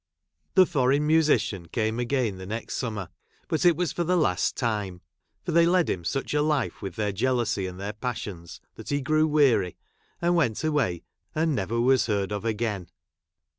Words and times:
The 0.55 0.65
foreign 0.65 1.03
I 1.03 1.05
I 1.05 1.07
musician 1.07 1.67
came 1.67 1.99
again 1.99 2.39
the 2.39 2.47
next 2.47 2.77
summer, 2.77 3.09
but 3.47 3.63
it 3.63 3.75
jj 3.75 3.77
was 3.77 3.91
for 3.91 4.03
the 4.03 4.15
last 4.17 4.57
time; 4.57 5.01
for 5.45 5.51
they 5.51 5.67
led 5.67 5.91
him 5.91 6.03
such 6.03 6.33
'I 6.33 6.39
.a 6.39 6.41
life 6.41 6.81
with 6.81 6.95
their 6.95 7.11
jealousy 7.11 7.67
and 7.67 7.79
their 7.79 7.93
passions, 7.93 8.57
j! 8.61 8.67
that 8.77 8.89
he 8.89 8.99
grew 8.99 9.27
weary, 9.27 9.77
and 10.19 10.33
went 10.35 10.63
away, 10.63 11.03
and 11.35 11.51
I 11.51 11.53
never 11.53 11.79
was 11.79 12.07
heard 12.07 12.31
of 12.31 12.45
again. 12.45 12.89